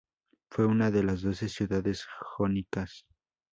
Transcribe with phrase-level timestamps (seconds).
[0.49, 3.05] Fue una de las doce ciudades jónicas.